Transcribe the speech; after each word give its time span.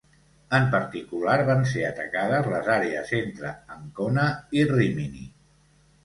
En 0.59 0.63
particular 0.75 1.33
van 1.49 1.59
ser 1.73 1.83
atacades 1.89 2.49
les 2.53 2.69
àrees 2.75 3.11
entre 3.17 3.51
Ancona 3.75 4.23
i 4.61 4.65
Rímini. 4.71 5.27